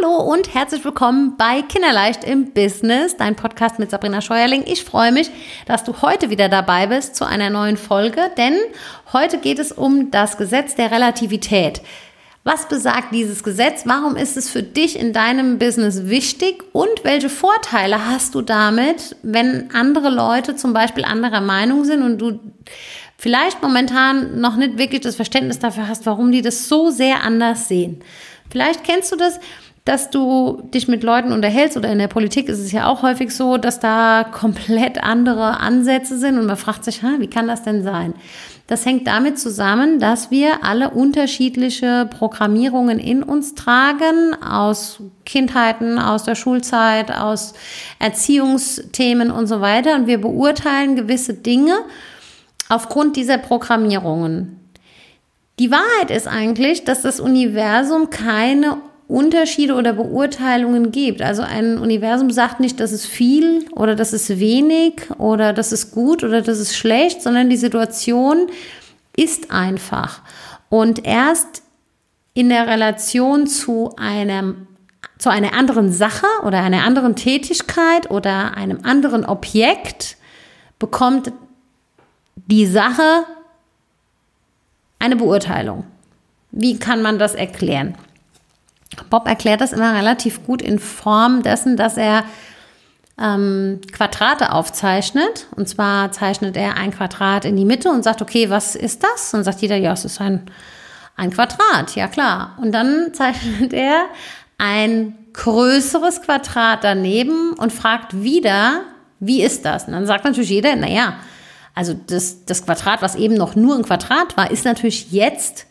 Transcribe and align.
Hallo 0.00 0.16
und 0.16 0.54
herzlich 0.54 0.84
willkommen 0.84 1.36
bei 1.36 1.62
Kinderleicht 1.62 2.22
im 2.22 2.52
Business, 2.52 3.16
dein 3.16 3.36
Podcast 3.36 3.78
mit 3.78 3.90
Sabrina 3.90 4.20
Scheuerling. 4.20 4.64
Ich 4.66 4.84
freue 4.84 5.12
mich, 5.12 5.30
dass 5.66 5.82
du 5.84 6.02
heute 6.02 6.30
wieder 6.30 6.48
dabei 6.48 6.86
bist 6.86 7.16
zu 7.16 7.24
einer 7.24 7.50
neuen 7.50 7.76
Folge, 7.76 8.30
denn 8.36 8.54
heute 9.12 9.38
geht 9.38 9.58
es 9.58 9.72
um 9.72 10.10
das 10.10 10.36
Gesetz 10.36 10.74
der 10.74 10.90
Relativität. 10.90 11.80
Was 12.44 12.68
besagt 12.68 13.12
dieses 13.12 13.42
Gesetz? 13.42 13.82
Warum 13.86 14.16
ist 14.16 14.36
es 14.36 14.50
für 14.50 14.62
dich 14.62 14.98
in 14.98 15.12
deinem 15.12 15.58
Business 15.58 16.06
wichtig? 16.06 16.64
Und 16.72 17.02
welche 17.02 17.28
Vorteile 17.30 18.06
hast 18.06 18.34
du 18.34 18.42
damit, 18.42 19.16
wenn 19.22 19.70
andere 19.72 20.10
Leute 20.10 20.54
zum 20.54 20.72
Beispiel 20.72 21.04
anderer 21.04 21.40
Meinung 21.40 21.84
sind 21.84 22.02
und 22.02 22.18
du 22.18 22.38
vielleicht 23.16 23.62
momentan 23.62 24.40
noch 24.40 24.56
nicht 24.56 24.78
wirklich 24.78 25.00
das 25.00 25.16
Verständnis 25.16 25.58
dafür 25.58 25.88
hast, 25.88 26.06
warum 26.06 26.30
die 26.30 26.42
das 26.42 26.68
so 26.68 26.90
sehr 26.90 27.22
anders 27.22 27.68
sehen? 27.68 28.02
Vielleicht 28.50 28.84
kennst 28.84 29.12
du 29.12 29.16
das, 29.16 29.40
dass 29.88 30.10
du 30.10 30.60
dich 30.74 30.86
mit 30.86 31.02
Leuten 31.02 31.32
unterhältst 31.32 31.78
oder 31.78 31.90
in 31.90 31.98
der 31.98 32.08
Politik 32.08 32.50
ist 32.50 32.58
es 32.58 32.72
ja 32.72 32.88
auch 32.88 33.00
häufig 33.00 33.34
so, 33.34 33.56
dass 33.56 33.80
da 33.80 34.22
komplett 34.22 35.02
andere 35.02 35.60
Ansätze 35.60 36.18
sind 36.18 36.38
und 36.38 36.44
man 36.44 36.58
fragt 36.58 36.84
sich, 36.84 37.02
wie 37.02 37.26
kann 37.26 37.48
das 37.48 37.62
denn 37.62 37.82
sein? 37.82 38.12
Das 38.66 38.84
hängt 38.84 39.06
damit 39.06 39.38
zusammen, 39.38 39.98
dass 39.98 40.30
wir 40.30 40.62
alle 40.62 40.90
unterschiedliche 40.90 42.06
Programmierungen 42.10 42.98
in 42.98 43.22
uns 43.22 43.54
tragen, 43.54 44.34
aus 44.42 45.00
Kindheiten, 45.24 45.98
aus 45.98 46.24
der 46.24 46.34
Schulzeit, 46.34 47.10
aus 47.10 47.54
Erziehungsthemen 47.98 49.30
und 49.30 49.46
so 49.46 49.62
weiter. 49.62 49.94
Und 49.94 50.06
wir 50.06 50.20
beurteilen 50.20 50.96
gewisse 50.96 51.32
Dinge 51.32 51.78
aufgrund 52.68 53.16
dieser 53.16 53.38
Programmierungen. 53.38 54.60
Die 55.58 55.70
Wahrheit 55.70 56.10
ist 56.10 56.28
eigentlich, 56.28 56.84
dass 56.84 57.00
das 57.00 57.20
Universum 57.20 58.10
keine 58.10 58.76
Unterschiede 59.08 59.74
oder 59.74 59.94
Beurteilungen 59.94 60.92
gibt. 60.92 61.22
Also 61.22 61.42
ein 61.42 61.78
Universum 61.78 62.30
sagt 62.30 62.60
nicht, 62.60 62.78
das 62.78 62.92
ist 62.92 63.06
viel 63.06 63.64
oder 63.72 63.94
das 63.94 64.12
ist 64.12 64.38
wenig 64.38 65.10
oder 65.16 65.54
das 65.54 65.72
ist 65.72 65.92
gut 65.92 66.22
oder 66.22 66.42
das 66.42 66.58
ist 66.58 66.76
schlecht, 66.76 67.22
sondern 67.22 67.48
die 67.48 67.56
Situation 67.56 68.48
ist 69.16 69.50
einfach. 69.50 70.20
Und 70.68 71.06
erst 71.06 71.62
in 72.34 72.50
der 72.50 72.68
Relation 72.68 73.46
zu 73.46 73.96
einem 73.96 74.66
zu 75.18 75.30
einer 75.30 75.52
anderen 75.52 75.92
Sache 75.92 76.26
oder 76.44 76.62
einer 76.62 76.84
anderen 76.84 77.16
Tätigkeit 77.16 78.08
oder 78.10 78.56
einem 78.56 78.84
anderen 78.84 79.24
Objekt 79.24 80.16
bekommt 80.78 81.32
die 82.36 82.66
Sache 82.66 83.24
eine 85.00 85.16
Beurteilung. 85.16 85.84
Wie 86.52 86.78
kann 86.78 87.02
man 87.02 87.18
das 87.18 87.34
erklären? 87.34 87.96
Bob 89.10 89.26
erklärt 89.26 89.60
das 89.60 89.72
immer 89.72 89.94
relativ 89.94 90.44
gut 90.44 90.62
in 90.62 90.78
Form 90.78 91.42
dessen, 91.42 91.76
dass 91.76 91.96
er 91.96 92.24
ähm, 93.20 93.80
Quadrate 93.92 94.52
aufzeichnet. 94.52 95.46
Und 95.56 95.68
zwar 95.68 96.12
zeichnet 96.12 96.56
er 96.56 96.76
ein 96.76 96.92
Quadrat 96.92 97.44
in 97.44 97.56
die 97.56 97.64
Mitte 97.64 97.90
und 97.90 98.04
sagt, 98.04 98.22
okay, 98.22 98.50
was 98.50 98.76
ist 98.76 99.02
das? 99.02 99.34
Und 99.34 99.44
sagt 99.44 99.60
jeder, 99.60 99.76
ja, 99.76 99.92
es 99.92 100.04
ist 100.04 100.20
ein, 100.20 100.42
ein 101.16 101.30
Quadrat, 101.30 101.94
ja 101.94 102.08
klar. 102.08 102.56
Und 102.60 102.72
dann 102.72 103.08
zeichnet 103.12 103.72
er 103.72 104.06
ein 104.56 105.16
größeres 105.32 106.22
Quadrat 106.22 106.82
daneben 106.82 107.52
und 107.52 107.72
fragt 107.72 108.22
wieder, 108.22 108.82
wie 109.20 109.42
ist 109.42 109.64
das? 109.64 109.84
Und 109.84 109.92
dann 109.92 110.06
sagt 110.06 110.24
natürlich 110.24 110.50
jeder, 110.50 110.74
naja, 110.76 111.14
also 111.74 111.94
das, 111.94 112.44
das 112.44 112.64
Quadrat, 112.64 113.02
was 113.02 113.14
eben 113.14 113.34
noch 113.34 113.54
nur 113.54 113.76
ein 113.76 113.84
Quadrat 113.84 114.36
war, 114.36 114.50
ist 114.50 114.64
natürlich 114.64 115.12
jetzt 115.12 115.66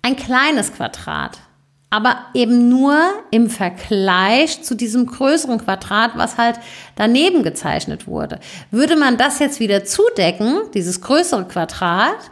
ein 0.00 0.16
kleines 0.16 0.72
Quadrat. 0.72 1.38
Aber 1.90 2.26
eben 2.34 2.68
nur 2.68 2.98
im 3.30 3.48
Vergleich 3.48 4.62
zu 4.62 4.74
diesem 4.74 5.06
größeren 5.06 5.58
Quadrat, 5.58 6.12
was 6.16 6.36
halt 6.36 6.60
daneben 6.96 7.42
gezeichnet 7.42 8.06
wurde. 8.06 8.40
Würde 8.70 8.94
man 8.94 9.16
das 9.16 9.38
jetzt 9.38 9.58
wieder 9.58 9.84
zudecken, 9.84 10.60
dieses 10.74 11.00
größere 11.00 11.46
Quadrat, 11.46 12.30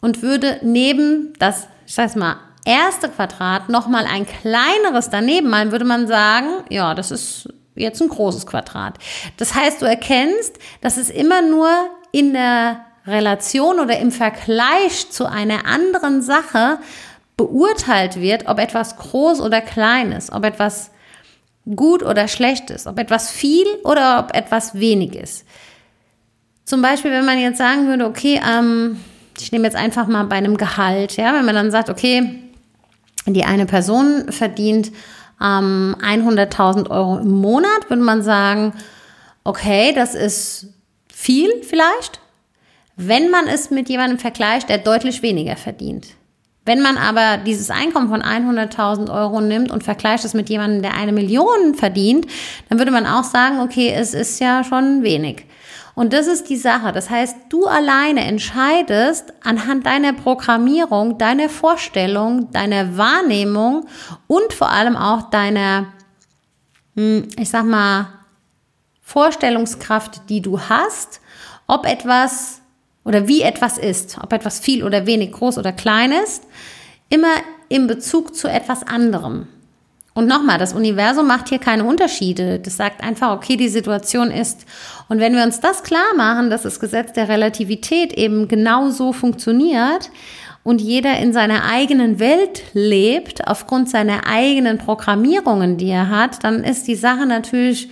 und 0.00 0.22
würde 0.22 0.58
neben 0.62 1.32
das, 1.38 1.66
ich 1.86 1.94
sag's 1.94 2.14
mal, 2.14 2.36
erste 2.64 3.08
Quadrat 3.08 3.68
nochmal 3.68 4.04
ein 4.06 4.26
kleineres 4.26 5.10
daneben 5.10 5.48
malen, 5.48 5.72
würde 5.72 5.84
man 5.84 6.06
sagen, 6.06 6.48
ja, 6.68 6.94
das 6.94 7.10
ist 7.10 7.48
jetzt 7.74 8.02
ein 8.02 8.08
großes 8.08 8.46
Quadrat. 8.46 8.98
Das 9.36 9.54
heißt, 9.54 9.80
du 9.80 9.86
erkennst, 9.86 10.58
dass 10.80 10.96
es 10.96 11.10
immer 11.10 11.42
nur 11.42 11.68
in 12.12 12.32
der 12.32 12.84
Relation 13.06 13.80
oder 13.80 13.98
im 13.98 14.12
Vergleich 14.12 15.10
zu 15.10 15.26
einer 15.26 15.66
anderen 15.66 16.20
Sache 16.20 16.78
beurteilt 17.38 18.20
wird, 18.20 18.46
ob 18.48 18.58
etwas 18.58 18.96
groß 18.96 19.40
oder 19.40 19.62
klein 19.62 20.12
ist, 20.12 20.30
ob 20.30 20.44
etwas 20.44 20.90
gut 21.74 22.02
oder 22.02 22.28
schlecht 22.28 22.68
ist, 22.68 22.86
ob 22.86 22.98
etwas 22.98 23.30
viel 23.30 23.66
oder 23.84 24.18
ob 24.18 24.36
etwas 24.36 24.78
wenig 24.78 25.14
ist. 25.14 25.46
Zum 26.64 26.82
Beispiel, 26.82 27.12
wenn 27.12 27.24
man 27.24 27.38
jetzt 27.38 27.56
sagen 27.56 27.86
würde, 27.86 28.06
okay, 28.06 28.40
ähm, 28.46 29.00
ich 29.38 29.52
nehme 29.52 29.64
jetzt 29.64 29.76
einfach 29.76 30.06
mal 30.06 30.24
bei 30.24 30.36
einem 30.36 30.56
Gehalt, 30.56 31.16
ja, 31.16 31.32
wenn 31.32 31.44
man 31.44 31.54
dann 31.54 31.70
sagt, 31.70 31.88
okay, 31.88 32.42
die 33.24 33.44
eine 33.44 33.66
Person 33.66 34.30
verdient 34.32 34.90
ähm, 35.40 35.96
100.000 36.00 36.90
Euro 36.90 37.18
im 37.18 37.30
Monat, 37.30 37.88
würde 37.88 38.02
man 38.02 38.22
sagen, 38.22 38.72
okay, 39.44 39.92
das 39.94 40.14
ist 40.14 40.66
viel 41.12 41.50
vielleicht, 41.62 42.20
wenn 42.96 43.30
man 43.30 43.46
es 43.46 43.70
mit 43.70 43.88
jemandem 43.88 44.18
vergleicht, 44.18 44.68
der 44.68 44.78
deutlich 44.78 45.22
weniger 45.22 45.56
verdient. 45.56 46.08
Wenn 46.68 46.82
man 46.82 46.98
aber 46.98 47.38
dieses 47.38 47.70
Einkommen 47.70 48.10
von 48.10 48.20
100.000 48.22 49.10
Euro 49.10 49.40
nimmt 49.40 49.70
und 49.70 49.84
vergleicht 49.84 50.26
es 50.26 50.34
mit 50.34 50.50
jemandem, 50.50 50.82
der 50.82 50.92
eine 50.92 51.12
Million 51.12 51.74
verdient, 51.74 52.26
dann 52.68 52.76
würde 52.76 52.90
man 52.90 53.06
auch 53.06 53.24
sagen, 53.24 53.60
okay, 53.60 53.90
es 53.96 54.12
ist 54.12 54.38
ja 54.38 54.62
schon 54.62 55.02
wenig. 55.02 55.46
Und 55.94 56.12
das 56.12 56.26
ist 56.26 56.50
die 56.50 56.58
Sache. 56.58 56.92
Das 56.92 57.08
heißt, 57.08 57.36
du 57.48 57.64
alleine 57.64 58.20
entscheidest 58.20 59.32
anhand 59.42 59.86
deiner 59.86 60.12
Programmierung, 60.12 61.16
deiner 61.16 61.48
Vorstellung, 61.48 62.50
deiner 62.50 62.98
Wahrnehmung 62.98 63.86
und 64.26 64.52
vor 64.52 64.68
allem 64.68 64.94
auch 64.94 65.30
deiner, 65.30 65.86
hm, 66.96 67.28
ich 67.38 67.48
sag 67.48 67.64
mal, 67.64 68.08
Vorstellungskraft, 69.00 70.28
die 70.28 70.42
du 70.42 70.60
hast, 70.60 71.22
ob 71.66 71.86
etwas 71.86 72.60
oder 73.08 73.26
wie 73.26 73.40
etwas 73.40 73.78
ist, 73.78 74.18
ob 74.22 74.34
etwas 74.34 74.60
viel 74.60 74.84
oder 74.84 75.06
wenig, 75.06 75.32
groß 75.32 75.56
oder 75.56 75.72
klein 75.72 76.12
ist, 76.12 76.42
immer 77.08 77.32
in 77.70 77.86
Bezug 77.86 78.36
zu 78.36 78.48
etwas 78.48 78.86
anderem. 78.86 79.48
Und 80.12 80.26
nochmal, 80.26 80.58
das 80.58 80.74
Universum 80.74 81.26
macht 81.26 81.48
hier 81.48 81.58
keine 81.58 81.84
Unterschiede. 81.84 82.58
Das 82.58 82.76
sagt 82.76 83.02
einfach, 83.02 83.34
okay, 83.34 83.56
die 83.56 83.68
Situation 83.68 84.30
ist. 84.30 84.66
Und 85.08 85.20
wenn 85.20 85.34
wir 85.34 85.42
uns 85.42 85.60
das 85.60 85.84
klar 85.84 86.14
machen, 86.16 86.50
dass 86.50 86.62
das 86.62 86.80
Gesetz 86.80 87.14
der 87.14 87.30
Relativität 87.30 88.12
eben 88.12 88.46
genau 88.46 88.90
so 88.90 89.14
funktioniert 89.14 90.10
und 90.62 90.82
jeder 90.82 91.16
in 91.18 91.32
seiner 91.32 91.64
eigenen 91.64 92.18
Welt 92.18 92.62
lebt, 92.74 93.48
aufgrund 93.48 93.88
seiner 93.88 94.26
eigenen 94.26 94.76
Programmierungen, 94.76 95.78
die 95.78 95.88
er 95.88 96.10
hat, 96.10 96.44
dann 96.44 96.62
ist 96.62 96.86
die 96.88 96.96
Sache 96.96 97.24
natürlich 97.24 97.88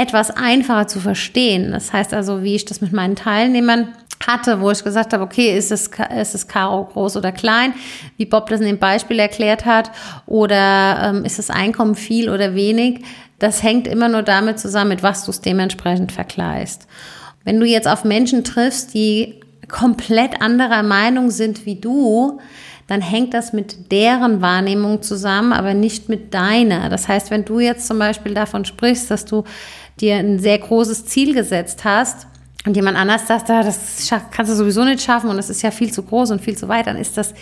etwas 0.00 0.30
einfacher 0.30 0.86
zu 0.86 0.98
verstehen. 0.98 1.72
Das 1.72 1.92
heißt 1.92 2.14
also, 2.14 2.42
wie 2.42 2.54
ich 2.54 2.64
das 2.64 2.80
mit 2.80 2.92
meinen 2.92 3.16
Teilnehmern 3.16 3.88
hatte, 4.26 4.60
wo 4.60 4.70
ich 4.70 4.82
gesagt 4.82 5.12
habe, 5.12 5.22
okay, 5.22 5.56
ist 5.56 5.70
es, 5.70 5.90
ist 6.18 6.34
es 6.34 6.48
Karo 6.48 6.84
groß 6.84 7.18
oder 7.18 7.32
klein, 7.32 7.74
wie 8.16 8.24
Bob 8.24 8.48
das 8.48 8.60
in 8.60 8.66
dem 8.66 8.78
Beispiel 8.78 9.18
erklärt 9.18 9.66
hat, 9.66 9.90
oder 10.26 11.10
ähm, 11.10 11.24
ist 11.26 11.38
das 11.38 11.50
Einkommen 11.50 11.94
viel 11.94 12.30
oder 12.30 12.54
wenig, 12.54 13.04
das 13.38 13.62
hängt 13.62 13.86
immer 13.86 14.08
nur 14.08 14.22
damit 14.22 14.58
zusammen, 14.58 14.90
mit 14.90 15.02
was 15.02 15.24
du 15.24 15.30
es 15.32 15.42
dementsprechend 15.42 16.12
vergleichst. 16.12 16.86
Wenn 17.44 17.60
du 17.60 17.66
jetzt 17.66 17.88
auf 17.88 18.04
Menschen 18.04 18.44
triffst, 18.44 18.94
die 18.94 19.40
komplett 19.68 20.40
anderer 20.40 20.82
Meinung 20.82 21.30
sind 21.30 21.66
wie 21.66 21.76
du, 21.76 22.40
dann 22.90 23.02
hängt 23.02 23.34
das 23.34 23.52
mit 23.52 23.92
deren 23.92 24.42
Wahrnehmung 24.42 25.00
zusammen, 25.00 25.52
aber 25.52 25.74
nicht 25.74 26.08
mit 26.08 26.34
deiner. 26.34 26.88
Das 26.88 27.06
heißt, 27.06 27.30
wenn 27.30 27.44
du 27.44 27.60
jetzt 27.60 27.86
zum 27.86 28.00
Beispiel 28.00 28.34
davon 28.34 28.64
sprichst, 28.64 29.12
dass 29.12 29.24
du 29.24 29.44
dir 30.00 30.16
ein 30.16 30.40
sehr 30.40 30.58
großes 30.58 31.06
Ziel 31.06 31.32
gesetzt 31.32 31.84
hast 31.84 32.26
und 32.66 32.74
jemand 32.74 32.98
anders 32.98 33.28
sagt, 33.28 33.48
ah, 33.48 33.62
das 33.62 34.12
kannst 34.32 34.50
du 34.50 34.56
sowieso 34.56 34.82
nicht 34.82 35.02
schaffen 35.02 35.30
und 35.30 35.38
es 35.38 35.50
ist 35.50 35.62
ja 35.62 35.70
viel 35.70 35.92
zu 35.92 36.02
groß 36.02 36.32
und 36.32 36.40
viel 36.40 36.58
zu 36.58 36.66
weit, 36.66 36.88
dann 36.88 36.96
ist 36.96 37.16
das 37.16 37.32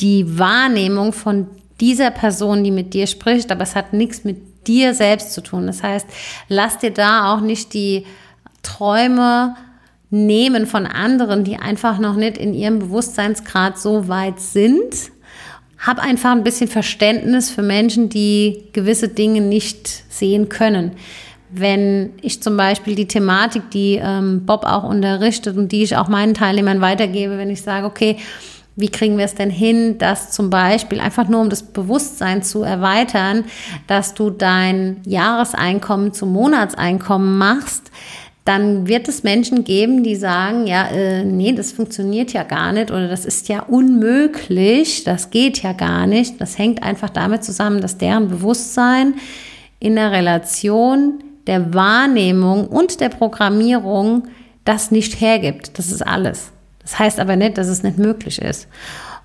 die 0.00 0.38
Wahrnehmung 0.38 1.12
von 1.12 1.48
dieser 1.78 2.10
Person, 2.10 2.64
die 2.64 2.70
mit 2.70 2.94
dir 2.94 3.06
spricht, 3.06 3.52
aber 3.52 3.64
es 3.64 3.74
hat 3.74 3.92
nichts 3.92 4.24
mit 4.24 4.66
dir 4.66 4.94
selbst 4.94 5.34
zu 5.34 5.42
tun. 5.42 5.66
Das 5.66 5.82
heißt, 5.82 6.06
lass 6.48 6.78
dir 6.78 6.90
da 6.90 7.34
auch 7.34 7.42
nicht 7.42 7.74
die 7.74 8.06
Träume 8.62 9.56
nehmen 10.10 10.66
von 10.66 10.86
anderen, 10.86 11.44
die 11.44 11.56
einfach 11.56 11.98
noch 11.98 12.16
nicht 12.16 12.38
in 12.38 12.54
ihrem 12.54 12.78
Bewusstseinsgrad 12.78 13.78
so 13.78 14.08
weit 14.08 14.40
sind. 14.40 15.10
Hab 15.78 15.98
einfach 15.98 16.30
ein 16.32 16.44
bisschen 16.44 16.68
Verständnis 16.68 17.50
für 17.50 17.62
Menschen, 17.62 18.08
die 18.08 18.64
gewisse 18.72 19.08
Dinge 19.08 19.40
nicht 19.40 19.88
sehen 20.12 20.48
können. 20.48 20.92
Wenn 21.50 22.12
ich 22.22 22.42
zum 22.42 22.56
Beispiel 22.56 22.94
die 22.94 23.06
Thematik, 23.06 23.70
die 23.70 24.00
ähm, 24.02 24.46
Bob 24.46 24.64
auch 24.64 24.84
unterrichtet 24.84 25.56
und 25.56 25.70
die 25.72 25.82
ich 25.82 25.96
auch 25.96 26.08
meinen 26.08 26.34
Teilnehmern 26.34 26.80
weitergebe, 26.80 27.36
wenn 27.38 27.50
ich 27.50 27.62
sage, 27.62 27.86
okay, 27.86 28.16
Wie 28.78 28.90
kriegen 28.90 29.16
wir 29.16 29.24
es 29.24 29.34
denn 29.34 29.48
hin, 29.48 29.96
dass 29.96 30.32
zum 30.32 30.50
Beispiel 30.50 31.00
einfach 31.00 31.28
nur 31.28 31.40
um 31.40 31.48
das 31.48 31.62
Bewusstsein 31.62 32.42
zu 32.42 32.62
erweitern, 32.62 33.44
dass 33.86 34.12
du 34.12 34.28
dein 34.28 34.98
Jahreseinkommen 35.06 36.12
zum 36.12 36.34
Monatseinkommen 36.34 37.38
machst, 37.38 37.90
dann 38.46 38.86
wird 38.86 39.08
es 39.08 39.24
Menschen 39.24 39.64
geben, 39.64 40.04
die 40.04 40.14
sagen, 40.14 40.68
ja, 40.68 40.86
äh, 40.86 41.24
nee, 41.24 41.52
das 41.52 41.72
funktioniert 41.72 42.32
ja 42.32 42.44
gar 42.44 42.72
nicht 42.72 42.92
oder 42.92 43.08
das 43.08 43.26
ist 43.26 43.48
ja 43.48 43.60
unmöglich, 43.60 45.02
das 45.02 45.30
geht 45.30 45.62
ja 45.62 45.72
gar 45.72 46.06
nicht. 46.06 46.40
Das 46.40 46.56
hängt 46.56 46.82
einfach 46.82 47.10
damit 47.10 47.42
zusammen, 47.42 47.80
dass 47.80 47.98
deren 47.98 48.28
Bewusstsein 48.28 49.14
in 49.80 49.96
der 49.96 50.12
Relation 50.12 51.24
der 51.48 51.74
Wahrnehmung 51.74 52.68
und 52.68 53.00
der 53.00 53.08
Programmierung 53.08 54.28
das 54.64 54.92
nicht 54.92 55.20
hergibt. 55.20 55.76
Das 55.76 55.90
ist 55.90 56.06
alles. 56.06 56.52
Das 56.80 57.00
heißt 57.00 57.18
aber 57.18 57.34
nicht, 57.34 57.58
dass 57.58 57.66
es 57.66 57.82
nicht 57.82 57.98
möglich 57.98 58.40
ist. 58.40 58.68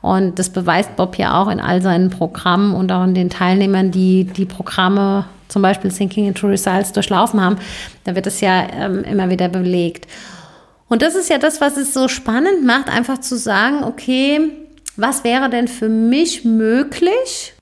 Und 0.02 0.40
das 0.40 0.50
beweist 0.50 0.96
Bob 0.96 1.18
ja 1.18 1.42
auch 1.42 1.48
in 1.50 1.60
all 1.60 1.82
seinen 1.82 2.10
Programmen 2.10 2.74
und 2.74 2.92
auch 2.92 3.04
in 3.04 3.14
den 3.14 3.30
Teilnehmern, 3.30 3.92
die 3.92 4.24
die 4.26 4.46
Programme 4.46 5.26
zum 5.48 5.62
Beispiel 5.62 5.92
Thinking 5.92 6.28
into 6.28 6.48
Results 6.48 6.92
durchlaufen 6.94 7.42
haben, 7.42 7.58
da 8.06 8.16
wird 8.16 8.26
es 8.26 8.42
ja 8.42 8.68
ähm, 8.74 9.04
immer 9.04 9.30
wieder 9.30 9.50
belegt. 9.50 10.08
Und 10.88 11.02
das 11.02 11.16
ist 11.16 11.30
ja 11.30 11.38
das, 11.38 11.62
was 11.62 11.78
es 11.78 11.94
so 11.94 12.08
spannend 12.08 12.66
macht, 12.66 12.90
einfach 12.90 13.20
zu 13.20 13.38
sagen, 13.38 13.84
okay, 13.84 14.52
was 14.98 15.24
wäre 15.24 15.50
denn 15.50 15.68
für 15.68 15.90
mich 15.90 16.44
möglich, 16.44 17.54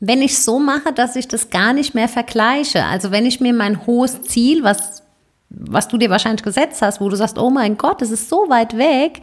wenn 0.00 0.22
ich 0.22 0.38
so 0.38 0.58
mache, 0.58 0.92
dass 0.94 1.16
ich 1.16 1.28
das 1.28 1.50
gar 1.50 1.72
nicht 1.72 1.94
mehr 1.94 2.08
vergleiche? 2.08 2.84
Also 2.84 3.10
wenn 3.10 3.26
ich 3.26 3.40
mir 3.40 3.52
mein 3.52 3.86
hohes 3.86 4.22
Ziel, 4.22 4.62
was 4.62 4.99
was 5.50 5.88
du 5.88 5.98
dir 5.98 6.10
wahrscheinlich 6.10 6.44
gesetzt 6.44 6.80
hast, 6.80 7.00
wo 7.00 7.08
du 7.08 7.16
sagst, 7.16 7.36
oh 7.36 7.50
mein 7.50 7.76
Gott, 7.76 8.00
das 8.00 8.10
ist 8.10 8.28
so 8.28 8.48
weit 8.48 8.78
weg, 8.78 9.20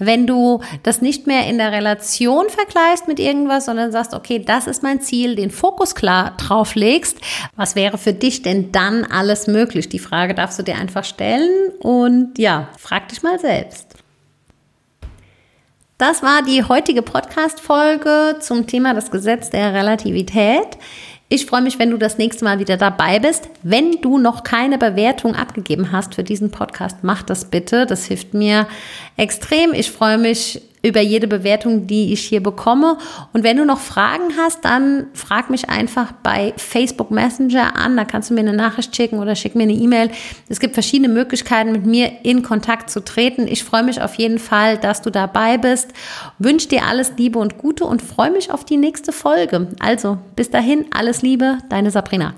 wenn 0.00 0.26
du 0.26 0.60
das 0.82 1.00
nicht 1.00 1.28
mehr 1.28 1.46
in 1.46 1.56
der 1.58 1.70
Relation 1.70 2.48
vergleichst 2.48 3.06
mit 3.06 3.20
irgendwas, 3.20 3.66
sondern 3.66 3.92
sagst, 3.92 4.12
okay, 4.12 4.40
das 4.44 4.66
ist 4.66 4.82
mein 4.82 5.00
Ziel, 5.00 5.36
den 5.36 5.50
Fokus 5.50 5.94
klar 5.94 6.36
drauf 6.36 6.74
legst, 6.74 7.18
was 7.54 7.76
wäre 7.76 7.96
für 7.96 8.12
dich 8.12 8.42
denn 8.42 8.72
dann 8.72 9.04
alles 9.04 9.46
möglich? 9.46 9.88
Die 9.88 10.00
Frage 10.00 10.34
darfst 10.34 10.58
du 10.58 10.64
dir 10.64 10.76
einfach 10.76 11.04
stellen 11.04 11.70
und 11.80 12.38
ja, 12.38 12.68
frag 12.76 13.08
dich 13.08 13.22
mal 13.22 13.38
selbst. 13.38 13.94
Das 15.98 16.22
war 16.22 16.42
die 16.42 16.62
heutige 16.62 17.02
Podcast-Folge 17.02 18.36
zum 18.38 18.68
Thema 18.68 18.94
das 18.94 19.10
Gesetz 19.10 19.50
der 19.50 19.74
Relativität. 19.74 20.78
Ich 21.30 21.44
freue 21.44 21.60
mich, 21.60 21.78
wenn 21.78 21.90
du 21.90 21.98
das 21.98 22.16
nächste 22.16 22.44
Mal 22.44 22.58
wieder 22.58 22.78
dabei 22.78 23.18
bist. 23.18 23.50
Wenn 23.62 24.00
du 24.00 24.16
noch 24.16 24.44
keine 24.44 24.78
Bewertung 24.78 25.34
abgegeben 25.34 25.92
hast 25.92 26.14
für 26.14 26.24
diesen 26.24 26.50
Podcast, 26.50 26.98
mach 27.02 27.22
das 27.22 27.50
bitte. 27.50 27.84
Das 27.84 28.06
hilft 28.06 28.32
mir 28.32 28.66
extrem. 29.18 29.74
Ich 29.74 29.90
freue 29.90 30.16
mich 30.16 30.62
über 30.82 31.00
jede 31.00 31.26
Bewertung, 31.26 31.86
die 31.86 32.12
ich 32.12 32.20
hier 32.20 32.42
bekomme. 32.42 32.98
Und 33.32 33.44
wenn 33.44 33.56
du 33.56 33.64
noch 33.64 33.80
Fragen 33.80 34.36
hast, 34.36 34.64
dann 34.64 35.06
frag 35.14 35.50
mich 35.50 35.68
einfach 35.68 36.12
bei 36.22 36.52
Facebook 36.56 37.10
Messenger 37.10 37.76
an. 37.76 37.96
Da 37.96 38.04
kannst 38.04 38.30
du 38.30 38.34
mir 38.34 38.40
eine 38.40 38.52
Nachricht 38.52 38.94
schicken 38.94 39.18
oder 39.18 39.34
schick 39.34 39.54
mir 39.54 39.64
eine 39.64 39.72
E-Mail. 39.72 40.10
Es 40.48 40.60
gibt 40.60 40.74
verschiedene 40.74 41.12
Möglichkeiten, 41.12 41.72
mit 41.72 41.86
mir 41.86 42.24
in 42.24 42.42
Kontakt 42.42 42.90
zu 42.90 43.04
treten. 43.04 43.46
Ich 43.46 43.64
freue 43.64 43.82
mich 43.82 44.00
auf 44.00 44.14
jeden 44.14 44.38
Fall, 44.38 44.78
dass 44.78 45.02
du 45.02 45.10
dabei 45.10 45.58
bist. 45.58 45.92
Wünsche 46.38 46.68
dir 46.68 46.84
alles 46.84 47.12
Liebe 47.16 47.38
und 47.38 47.58
Gute 47.58 47.84
und 47.84 48.02
freue 48.02 48.30
mich 48.30 48.50
auf 48.52 48.64
die 48.64 48.76
nächste 48.76 49.12
Folge. 49.12 49.68
Also 49.80 50.18
bis 50.36 50.50
dahin, 50.50 50.86
alles 50.90 51.22
Liebe, 51.22 51.58
deine 51.68 51.90
Sabrina. 51.90 52.34